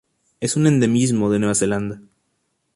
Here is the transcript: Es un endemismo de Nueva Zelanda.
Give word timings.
Es 0.39 0.55
un 0.55 0.65
endemismo 0.65 1.29
de 1.29 1.37
Nueva 1.37 1.53
Zelanda. 1.53 2.01